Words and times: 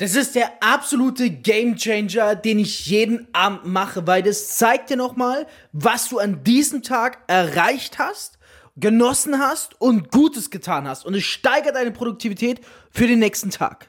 Das 0.00 0.14
ist 0.14 0.36
der 0.36 0.62
absolute 0.62 1.28
Gamechanger, 1.28 2.36
den 2.36 2.60
ich 2.60 2.86
jeden 2.86 3.26
Abend 3.32 3.64
mache, 3.66 4.06
weil 4.06 4.22
das 4.22 4.56
zeigt 4.56 4.90
dir 4.90 4.96
nochmal, 4.96 5.44
was 5.72 6.08
du 6.08 6.20
an 6.20 6.44
diesem 6.44 6.84
Tag 6.84 7.18
erreicht 7.26 7.98
hast, 7.98 8.38
genossen 8.76 9.40
hast 9.40 9.80
und 9.80 10.12
Gutes 10.12 10.50
getan 10.50 10.86
hast. 10.86 11.04
Und 11.04 11.14
es 11.14 11.24
steigert 11.24 11.74
deine 11.74 11.90
Produktivität 11.90 12.60
für 12.92 13.08
den 13.08 13.18
nächsten 13.18 13.50
Tag. 13.50 13.88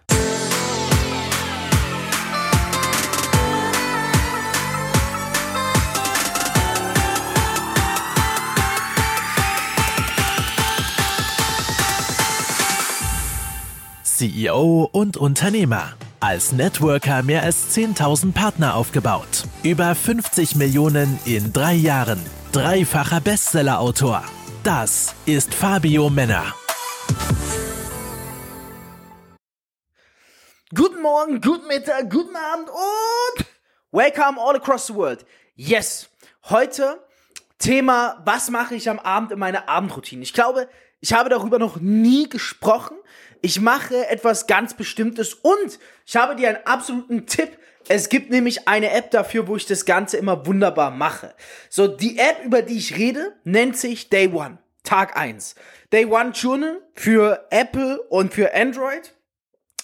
CEO 14.19 14.89
und 14.91 15.15
Unternehmer. 15.15 15.93
Als 16.19 16.51
Networker 16.51 17.23
mehr 17.23 17.41
als 17.43 17.73
10.000 17.73 18.33
Partner 18.33 18.75
aufgebaut. 18.75 19.45
Über 19.63 19.95
50 19.95 20.57
Millionen 20.57 21.17
in 21.23 21.53
drei 21.53 21.75
Jahren. 21.75 22.19
Dreifacher 22.51 23.21
Bestsellerautor. 23.21 24.25
Das 24.61 25.15
ist 25.25 25.53
Fabio 25.53 26.09
Männer. 26.09 26.53
Guten 30.75 31.01
Morgen, 31.01 31.39
guten 31.39 31.67
Mittag, 31.69 32.09
guten 32.09 32.35
Abend 32.35 32.67
und 32.67 33.45
welcome 33.93 34.37
all 34.37 34.57
across 34.57 34.87
the 34.87 34.95
world. 34.95 35.25
Yes, 35.55 36.09
heute 36.49 37.01
Thema, 37.57 38.21
was 38.25 38.49
mache 38.49 38.75
ich 38.75 38.89
am 38.89 38.99
Abend 38.99 39.31
in 39.31 39.39
meiner 39.39 39.69
Abendroutine? 39.69 40.23
Ich 40.23 40.33
glaube, 40.33 40.67
ich 40.99 41.13
habe 41.13 41.29
darüber 41.29 41.57
noch 41.57 41.77
nie 41.77 42.27
gesprochen 42.27 42.97
ich 43.41 43.61
mache 43.61 44.07
etwas 44.07 44.47
ganz 44.47 44.73
Bestimmtes 44.73 45.33
und 45.33 45.79
ich 46.05 46.15
habe 46.15 46.35
dir 46.35 46.49
einen 46.49 46.65
absoluten 46.65 47.25
Tipp. 47.25 47.57
Es 47.87 48.09
gibt 48.09 48.29
nämlich 48.29 48.67
eine 48.67 48.91
App 48.91 49.11
dafür, 49.11 49.47
wo 49.47 49.55
ich 49.55 49.65
das 49.65 49.85
Ganze 49.85 50.17
immer 50.17 50.45
wunderbar 50.45 50.91
mache. 50.91 51.33
So, 51.69 51.87
die 51.87 52.19
App, 52.19 52.43
über 52.45 52.61
die 52.61 52.77
ich 52.77 52.97
rede, 52.97 53.33
nennt 53.43 53.77
sich 53.77 54.09
Day 54.09 54.27
One. 54.27 54.59
Tag 54.83 55.17
1. 55.17 55.55
Day 55.91 56.05
One 56.05 56.31
Journal 56.31 56.81
für 56.93 57.47
Apple 57.49 58.01
und 58.03 58.33
für 58.33 58.53
Android. 58.53 59.13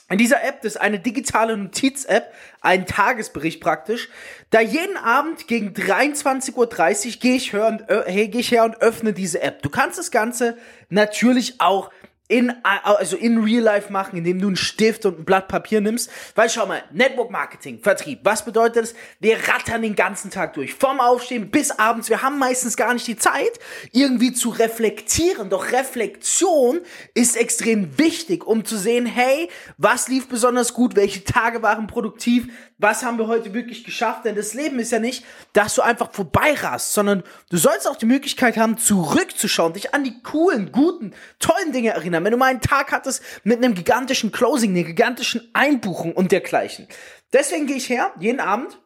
In 0.08 0.20
dieser 0.20 0.44
App, 0.44 0.62
das 0.62 0.76
ist 0.76 0.82
eine 0.82 1.00
digitale 1.00 1.58
Notiz-App, 1.58 2.32
ein 2.62 2.86
Tagesbericht 2.86 3.60
praktisch. 3.60 4.10
Da 4.52 4.62
jeden 4.62 4.98
Abend 4.98 5.48
gegen 5.48 5.70
23.30 5.70 6.54
Uhr 6.56 7.20
gehe 7.20 7.36
ich, 7.36 7.54
äh, 7.54 8.28
geh 8.28 8.40
ich 8.40 8.52
her 8.52 8.66
und 8.66 8.82
öffne 8.82 9.14
diese 9.14 9.42
App. 9.42 9.64
Du 9.64 9.70
kannst 9.72 9.98
das 9.98 10.12
Ganze 10.12 10.58
natürlich 10.90 11.60
auch 11.60 11.90
in, 12.28 12.52
also 12.64 13.18
in 13.18 13.44
Real 13.44 13.62
Life 13.62 13.92
machen, 13.92 14.18
indem 14.18 14.40
du 14.40 14.48
einen 14.48 14.56
Stift 14.56 15.06
und 15.06 15.20
ein 15.20 15.26
Blatt 15.26 15.48
Papier 15.48 15.80
nimmst. 15.80 16.10
Weil 16.34 16.50
schau 16.50 16.66
mal, 16.66 16.84
Network 16.92 17.30
Marketing, 17.30 17.80
Vertrieb, 17.80 18.20
was 18.24 18.44
bedeutet 18.44 18.84
das? 18.84 18.96
Wir 19.20 19.38
rattern 19.48 19.84
den 19.84 19.96
ganzen 19.96 20.32
Tag 20.32 20.54
durch. 20.54 20.74
Vom 20.74 21.00
Aufstehen 21.00 21.52
bis 21.52 21.72
abends. 21.72 22.10
Wir 22.10 22.24
haben 22.24 22.40
meistens 22.40 22.76
gar 22.78 22.94
nicht 22.94 23.06
die 23.06 23.18
Zeit, 23.18 23.60
irgendwie 23.92 24.34
zu 24.34 24.50
reflektieren. 24.50 25.50
Doch 25.50 25.72
Reflexion 25.72 26.80
ist 27.14 27.38
extrem 27.38 27.98
wichtig, 28.00 28.46
um 28.46 28.66
zu 28.66 28.78
sehen, 28.78 29.06
hey, 29.06 29.50
was 29.78 30.08
lief 30.08 30.28
besonders 30.28 30.74
gut? 30.74 30.96
Welche 30.96 31.24
Tage 31.24 31.62
waren 31.62 31.86
produktiv? 31.86 32.48
was 32.78 33.04
haben 33.04 33.18
wir 33.18 33.28
heute 33.28 33.54
wirklich 33.54 33.84
geschafft? 33.84 34.26
Denn 34.26 34.36
das 34.36 34.54
Leben 34.54 34.80
ist 34.80 34.92
ja 34.92 35.00
nicht, 35.00 35.24
dass 35.54 35.76
du 35.76 35.82
einfach 35.82 36.12
vorbeirast, 36.12 36.94
sondern 36.94 37.24
du 37.50 37.58
sollst 37.58 37.88
auch 37.88 37.96
die 37.96 38.06
Möglichkeit 38.06 38.58
haben, 38.58 38.78
zurückzuschauen, 38.78 39.74
dich 39.74 39.94
an 39.94 40.04
die 40.04 40.22
coolen, 40.22 40.72
guten, 40.72 41.14
tollen 41.40 41.72
Dinge 41.72 41.92
erinnern. 41.92 42.15
Wenn 42.24 42.32
du 42.32 42.38
mal 42.38 42.48
einen 42.48 42.62
Tag 42.62 42.92
hattest 42.92 43.22
mit 43.44 43.58
einem 43.58 43.74
gigantischen 43.74 44.32
Closing, 44.32 44.72
einer 44.72 44.86
gigantischen 44.86 45.50
Einbuchung 45.54 46.14
und 46.14 46.32
dergleichen. 46.32 46.88
Deswegen 47.34 47.68
gehe 47.68 47.78
ich 47.78 47.90
her, 47.90 48.14
jeden 48.20 48.40
Abend, 48.40 48.80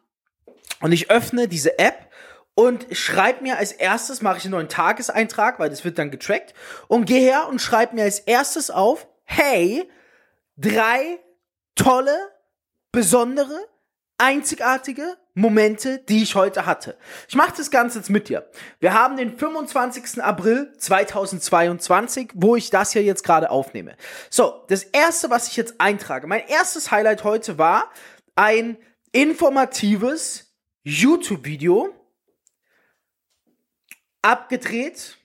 und 0.80 0.92
ich 0.92 1.10
öffne 1.10 1.46
diese 1.46 1.78
App 1.78 2.10
und 2.54 2.86
schreib 2.92 3.42
mir 3.42 3.58
als 3.58 3.72
erstes, 3.72 4.22
mache 4.22 4.38
ich 4.38 4.44
einen 4.44 4.52
neuen 4.52 4.68
Tageseintrag, 4.68 5.58
weil 5.58 5.70
das 5.70 5.84
wird 5.84 5.98
dann 5.98 6.10
getrackt, 6.10 6.54
und 6.88 7.04
gehe 7.04 7.20
her 7.20 7.48
und 7.48 7.60
schreib 7.60 7.92
mir 7.92 8.04
als 8.04 8.18
erstes 8.18 8.70
auf, 8.70 9.06
hey, 9.24 9.88
drei 10.56 11.18
tolle, 11.74 12.16
besondere, 12.92 13.58
einzigartige 14.20 15.16
Momente, 15.34 15.98
die 16.08 16.22
ich 16.22 16.34
heute 16.34 16.66
hatte. 16.66 16.96
Ich 17.28 17.34
mache 17.34 17.54
das 17.56 17.70
Ganze 17.70 17.98
jetzt 17.98 18.10
mit 18.10 18.28
dir. 18.28 18.48
Wir 18.78 18.92
haben 18.92 19.16
den 19.16 19.36
25. 19.36 20.22
April 20.22 20.72
2022, 20.76 22.32
wo 22.34 22.54
ich 22.54 22.70
das 22.70 22.92
hier 22.92 23.02
jetzt 23.02 23.24
gerade 23.24 23.50
aufnehme. 23.50 23.96
So, 24.28 24.64
das 24.68 24.84
erste, 24.84 25.30
was 25.30 25.48
ich 25.48 25.56
jetzt 25.56 25.80
eintrage, 25.80 26.26
mein 26.26 26.46
erstes 26.46 26.90
Highlight 26.90 27.24
heute 27.24 27.58
war 27.58 27.90
ein 28.36 28.76
informatives 29.12 30.54
YouTube-Video 30.82 31.88
abgedreht 34.22 35.16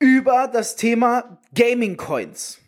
über 0.00 0.48
das 0.48 0.76
Thema 0.76 1.40
Gaming 1.54 1.96
Coins 1.96 2.58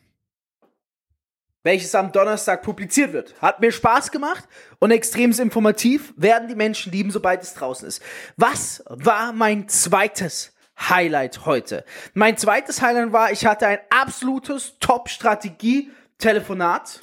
welches 1.62 1.94
am 1.94 2.10
Donnerstag 2.12 2.62
publiziert 2.62 3.12
wird. 3.12 3.38
Hat 3.40 3.60
mir 3.60 3.70
Spaß 3.70 4.10
gemacht 4.10 4.48
und 4.78 4.90
extrem 4.90 5.30
informativ, 5.32 6.14
werden 6.16 6.48
die 6.48 6.54
Menschen 6.54 6.90
lieben, 6.92 7.10
sobald 7.10 7.42
es 7.42 7.52
draußen 7.54 7.86
ist. 7.86 8.02
Was 8.36 8.82
war 8.86 9.32
mein 9.32 9.68
zweites 9.68 10.54
Highlight 10.78 11.46
heute? 11.46 11.84
Mein 12.14 12.36
zweites 12.36 12.82
Highlight 12.82 13.12
war, 13.12 13.32
ich 13.32 13.46
hatte 13.46 13.66
ein 13.68 13.78
absolutes 13.90 14.78
Top-Strategie-Telefonat 14.80 17.00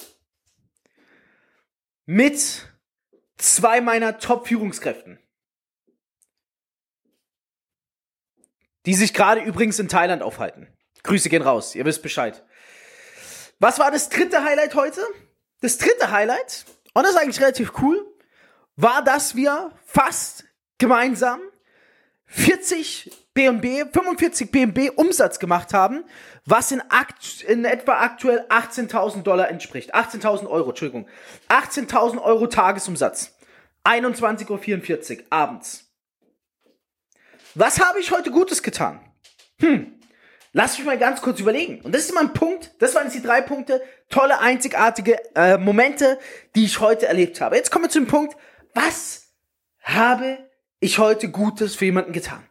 mit 2.06 2.68
zwei 3.38 3.80
meiner 3.80 4.18
Top-Führungskräften. 4.18 5.18
Die 8.86 8.94
sich 8.94 9.12
gerade 9.14 9.42
übrigens 9.42 9.78
in 9.78 9.88
Thailand 9.88 10.22
aufhalten. 10.22 10.66
Grüße 11.02 11.28
gehen 11.28 11.42
raus, 11.42 11.74
ihr 11.74 11.84
wisst 11.84 12.02
Bescheid. 12.02 12.42
Was 13.60 13.78
war 13.78 13.90
das 13.90 14.08
dritte 14.08 14.42
Highlight 14.42 14.74
heute? 14.74 15.02
Das 15.60 15.76
dritte 15.76 16.10
Highlight, 16.10 16.64
und 16.94 17.02
das 17.04 17.12
ist 17.12 17.18
eigentlich 17.18 17.40
relativ 17.40 17.72
cool, 17.82 18.04
war, 18.76 19.04
dass 19.04 19.36
wir 19.36 19.70
fast 19.84 20.44
gemeinsam 20.78 21.40
40 22.24 23.12
BNB, 23.34 23.92
45 23.92 24.50
BNB 24.50 24.90
Umsatz 24.96 25.38
gemacht 25.38 25.74
haben, 25.74 26.04
was 26.46 26.72
in, 26.72 26.80
akt, 26.88 27.42
in 27.42 27.66
etwa 27.66 28.00
aktuell 28.00 28.46
18.000 28.48 29.22
Dollar 29.22 29.50
entspricht. 29.50 29.94
18.000 29.94 30.48
Euro, 30.48 30.70
Entschuldigung. 30.70 31.06
18.000 31.50 32.22
Euro 32.22 32.46
Tagesumsatz. 32.46 33.36
21.44 33.84 35.18
Uhr 35.18 35.24
abends. 35.28 35.84
Was 37.54 37.78
habe 37.80 38.00
ich 38.00 38.10
heute 38.10 38.30
Gutes 38.30 38.62
getan? 38.62 39.00
Hm. 39.58 39.99
Lass 40.52 40.76
mich 40.76 40.86
mal 40.86 40.98
ganz 40.98 41.22
kurz 41.22 41.38
überlegen. 41.38 41.80
Und 41.82 41.94
das 41.94 42.02
ist 42.02 42.14
mein 42.14 42.32
Punkt. 42.32 42.74
Das 42.80 42.94
waren 42.94 43.04
jetzt 43.04 43.14
die 43.14 43.22
drei 43.22 43.40
Punkte. 43.40 43.80
Tolle, 44.08 44.40
einzigartige 44.40 45.18
äh, 45.36 45.56
Momente, 45.58 46.18
die 46.56 46.64
ich 46.64 46.80
heute 46.80 47.06
erlebt 47.06 47.40
habe. 47.40 47.56
Jetzt 47.56 47.70
kommen 47.70 47.84
wir 47.84 47.90
zum 47.90 48.06
Punkt. 48.06 48.36
Was 48.74 49.28
habe 49.80 50.38
ich 50.80 50.98
heute 50.98 51.30
Gutes 51.30 51.76
für 51.76 51.84
jemanden 51.84 52.12
getan? 52.12 52.44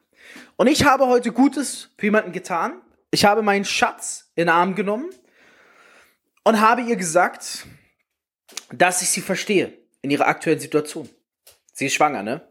Und 0.55 0.67
ich 0.67 0.85
habe 0.85 1.07
heute 1.07 1.31
Gutes 1.31 1.89
für 1.97 2.05
jemanden 2.05 2.31
getan. 2.31 2.81
Ich 3.11 3.25
habe 3.25 3.41
meinen 3.41 3.65
Schatz 3.65 4.31
in 4.35 4.43
den 4.43 4.49
Arm 4.49 4.75
genommen 4.75 5.09
und 6.43 6.61
habe 6.61 6.81
ihr 6.81 6.95
gesagt, 6.95 7.65
dass 8.71 9.01
ich 9.01 9.09
sie 9.09 9.21
verstehe 9.21 9.77
in 10.01 10.11
ihrer 10.11 10.27
aktuellen 10.27 10.59
Situation. 10.59 11.09
Sie 11.73 11.87
ist 11.87 11.93
schwanger, 11.93 12.23
ne? 12.23 12.47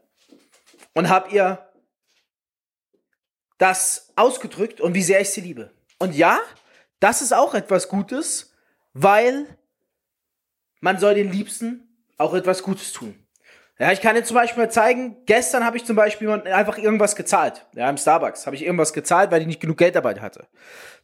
Und 0.94 1.08
habe 1.08 1.30
ihr 1.30 1.67
das 3.58 4.12
ausgedrückt 4.16 4.80
und 4.80 4.94
wie 4.94 5.02
sehr 5.02 5.20
ich 5.20 5.30
sie 5.30 5.40
liebe. 5.40 5.72
Und 5.98 6.14
ja, 6.14 6.38
das 7.00 7.22
ist 7.22 7.34
auch 7.34 7.54
etwas 7.54 7.88
Gutes, 7.88 8.52
weil 8.92 9.46
man 10.80 10.98
soll 10.98 11.14
den 11.14 11.30
Liebsten 11.30 12.06
auch 12.16 12.34
etwas 12.34 12.62
Gutes 12.62 12.92
tun. 12.92 13.14
Ja, 13.80 13.92
ich 13.92 14.00
kann 14.00 14.16
dir 14.16 14.24
zum 14.24 14.34
Beispiel 14.34 14.64
mal 14.64 14.70
zeigen, 14.70 15.18
gestern 15.24 15.64
habe 15.64 15.76
ich 15.76 15.84
zum 15.84 15.94
Beispiel 15.94 16.28
einfach 16.28 16.78
irgendwas 16.78 17.14
gezahlt. 17.14 17.64
Ja, 17.74 17.88
im 17.88 17.96
Starbucks 17.96 18.44
habe 18.44 18.56
ich 18.56 18.64
irgendwas 18.64 18.92
gezahlt, 18.92 19.30
weil 19.30 19.40
ich 19.40 19.46
nicht 19.46 19.60
genug 19.60 19.76
Geld 19.76 19.94
dabei 19.94 20.14
hatte. 20.14 20.48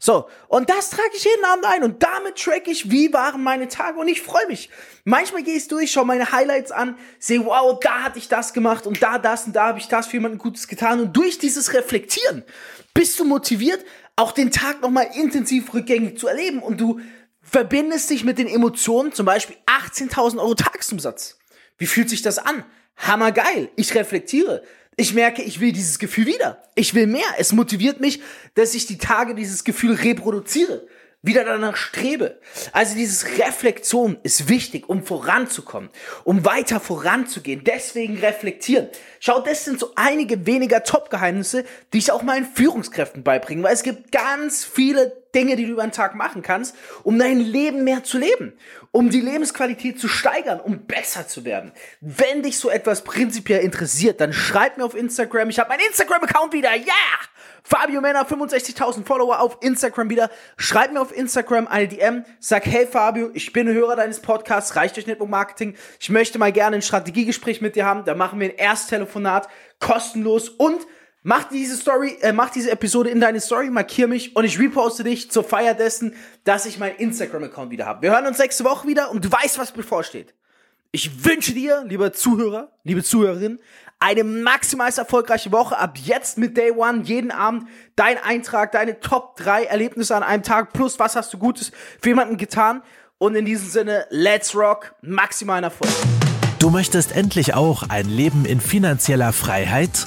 So, 0.00 0.28
und 0.48 0.68
das 0.68 0.90
trage 0.90 1.10
ich 1.14 1.24
jeden 1.24 1.44
Abend 1.44 1.66
ein 1.66 1.84
und 1.84 2.02
damit 2.02 2.36
track 2.36 2.66
ich, 2.66 2.90
wie 2.90 3.12
waren 3.12 3.44
meine 3.44 3.68
Tage 3.68 4.00
und 4.00 4.08
ich 4.08 4.22
freue 4.22 4.48
mich. 4.48 4.70
Manchmal 5.04 5.44
gehe 5.44 5.54
ich 5.54 5.68
durch, 5.68 5.92
schaue 5.92 6.04
meine 6.04 6.32
Highlights 6.32 6.72
an, 6.72 6.98
sehe, 7.20 7.46
wow, 7.46 7.78
da 7.80 8.02
hatte 8.02 8.18
ich 8.18 8.28
das 8.28 8.52
gemacht 8.52 8.88
und 8.88 9.00
da 9.00 9.18
das 9.18 9.46
und 9.46 9.54
da 9.54 9.68
habe 9.68 9.78
ich 9.78 9.86
das 9.86 10.08
für 10.08 10.16
jemanden 10.16 10.38
Gutes 10.38 10.66
getan 10.66 10.98
und 10.98 11.16
durch 11.16 11.38
dieses 11.38 11.74
Reflektieren 11.74 12.42
bist 12.92 13.20
du 13.20 13.24
motiviert, 13.24 13.84
auch 14.16 14.32
den 14.32 14.50
Tag 14.50 14.82
nochmal 14.82 15.10
intensiv 15.14 15.72
rückgängig 15.74 16.18
zu 16.18 16.26
erleben 16.26 16.58
und 16.58 16.80
du 16.80 16.98
verbindest 17.40 18.10
dich 18.10 18.24
mit 18.24 18.38
den 18.38 18.48
Emotionen, 18.48 19.12
zum 19.12 19.26
Beispiel 19.26 19.56
18.000 19.66 20.38
Euro 20.38 20.54
Tagesumsatz. 20.54 21.38
Wie 21.78 21.86
fühlt 21.86 22.10
sich 22.10 22.22
das 22.22 22.38
an? 22.38 22.64
Hammergeil. 22.96 23.70
Ich 23.76 23.94
reflektiere. 23.94 24.62
Ich 24.96 25.14
merke, 25.14 25.42
ich 25.42 25.60
will 25.60 25.72
dieses 25.72 25.98
Gefühl 25.98 26.26
wieder. 26.26 26.62
Ich 26.74 26.94
will 26.94 27.06
mehr. 27.06 27.26
Es 27.38 27.52
motiviert 27.52 28.00
mich, 28.00 28.20
dass 28.54 28.74
ich 28.74 28.86
die 28.86 28.98
Tage 28.98 29.34
dieses 29.34 29.64
Gefühl 29.64 29.94
reproduziere. 29.94 30.86
wieder 31.24 31.44
danach 31.44 31.76
strebe. 31.76 32.38
Also 32.72 32.94
dieses 32.94 33.38
Reflexion 33.38 34.18
ist 34.22 34.50
wichtig, 34.50 34.90
um 34.90 35.02
voranzukommen, 35.02 35.88
um 36.22 36.44
weiter 36.44 36.80
voranzugehen. 36.80 37.64
Deswegen 37.64 38.18
reflektieren. 38.18 38.88
Schau, 39.20 39.40
das 39.40 39.64
sind 39.64 39.80
so 39.80 39.92
einige 39.96 40.44
weniger 40.44 40.84
Top-Geheimnisse, 40.84 41.64
die 41.94 41.98
ich 41.98 42.12
auch 42.12 42.22
meinen 42.22 42.44
Führungskräften 42.44 43.22
beibringe, 43.22 43.62
weil 43.62 43.72
es 43.72 43.82
gibt 43.82 44.12
ganz 44.12 44.64
viele 44.66 45.23
Dinge, 45.34 45.56
die 45.56 45.66
du 45.66 45.72
über 45.72 45.82
den 45.82 45.92
Tag 45.92 46.14
machen 46.14 46.42
kannst, 46.42 46.76
um 47.02 47.18
dein 47.18 47.40
Leben 47.40 47.84
mehr 47.84 48.04
zu 48.04 48.18
leben, 48.18 48.52
um 48.90 49.10
die 49.10 49.20
Lebensqualität 49.20 49.98
zu 49.98 50.08
steigern, 50.08 50.60
um 50.60 50.86
besser 50.86 51.26
zu 51.26 51.44
werden. 51.44 51.72
Wenn 52.00 52.42
dich 52.42 52.58
so 52.58 52.70
etwas 52.70 53.02
prinzipiell 53.02 53.60
interessiert, 53.60 54.20
dann 54.20 54.32
schreib 54.32 54.78
mir 54.78 54.84
auf 54.84 54.94
Instagram. 54.94 55.50
Ich 55.50 55.58
habe 55.58 55.68
meinen 55.68 55.86
Instagram-Account 55.88 56.52
wieder. 56.52 56.74
Ja! 56.74 56.84
Yeah! 56.84 57.28
Fabio 57.66 58.02
Männer, 58.02 58.26
65.000 58.26 59.06
Follower 59.06 59.40
auf 59.40 59.56
Instagram 59.62 60.10
wieder. 60.10 60.30
Schreib 60.58 60.92
mir 60.92 61.00
auf 61.00 61.16
Instagram 61.16 61.66
eine 61.66 61.88
DM. 61.88 62.26
Sag, 62.38 62.66
hey 62.66 62.86
Fabio, 62.86 63.30
ich 63.32 63.54
bin 63.54 63.66
Hörer 63.68 63.96
deines 63.96 64.20
Podcasts, 64.20 64.76
reicht 64.76 64.96
durch 64.96 65.06
Network 65.06 65.30
Marketing. 65.30 65.74
Ich 65.98 66.10
möchte 66.10 66.38
mal 66.38 66.52
gerne 66.52 66.76
ein 66.76 66.82
Strategiegespräch 66.82 67.62
mit 67.62 67.74
dir 67.74 67.86
haben. 67.86 68.04
Da 68.04 68.14
machen 68.14 68.38
wir 68.38 68.50
ein 68.50 68.58
Ersttelefonat, 68.58 69.48
kostenlos 69.80 70.50
und 70.50 70.86
Mach 71.26 71.44
diese 71.44 71.78
Story, 71.78 72.18
äh, 72.20 72.34
mach 72.34 72.50
diese 72.50 72.70
Episode 72.70 73.08
in 73.08 73.18
deine 73.18 73.40
Story, 73.40 73.70
markier 73.70 74.08
mich 74.08 74.36
und 74.36 74.44
ich 74.44 74.58
reposte 74.58 75.04
dich 75.04 75.30
zur 75.30 75.42
Feier 75.42 75.72
dessen, 75.72 76.14
dass 76.44 76.66
ich 76.66 76.78
meinen 76.78 76.96
Instagram-Account 76.96 77.70
wieder 77.70 77.86
habe. 77.86 78.02
Wir 78.02 78.10
hören 78.10 78.26
uns 78.26 78.38
nächste 78.38 78.62
Woche 78.64 78.86
wieder 78.86 79.10
und 79.10 79.24
du 79.24 79.32
weißt, 79.32 79.58
was 79.58 79.72
bevorsteht. 79.72 80.34
Ich 80.92 81.24
wünsche 81.24 81.54
dir, 81.54 81.82
lieber 81.86 82.12
Zuhörer, 82.12 82.72
liebe 82.82 83.02
Zuhörerin, 83.02 83.58
eine 84.00 84.22
maximal 84.22 84.92
erfolgreiche 84.94 85.50
Woche. 85.50 85.78
Ab 85.78 85.96
jetzt 85.96 86.36
mit 86.36 86.58
Day 86.58 86.72
One, 86.72 87.04
jeden 87.04 87.30
Abend 87.30 87.68
dein 87.96 88.18
Eintrag, 88.18 88.72
deine 88.72 89.00
Top 89.00 89.36
3 89.36 89.64
Erlebnisse 89.64 90.14
an 90.14 90.22
einem 90.22 90.42
Tag 90.42 90.74
plus 90.74 90.98
was 90.98 91.16
hast 91.16 91.32
du 91.32 91.38
Gutes 91.38 91.72
für 92.02 92.10
jemanden 92.10 92.36
getan. 92.36 92.82
Und 93.16 93.34
in 93.34 93.46
diesem 93.46 93.70
Sinne, 93.70 94.04
let's 94.10 94.54
rock, 94.54 94.94
maximalen 95.00 95.64
Erfolg. 95.64 95.90
Du 96.58 96.68
möchtest 96.68 97.16
endlich 97.16 97.54
auch 97.54 97.88
ein 97.88 98.10
Leben 98.10 98.44
in 98.44 98.60
finanzieller 98.60 99.32
Freiheit? 99.32 100.06